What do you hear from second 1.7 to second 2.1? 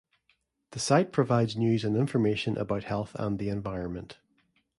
and